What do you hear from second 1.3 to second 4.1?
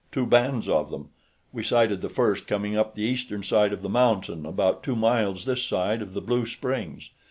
We sighted the first coming up the eastern side of the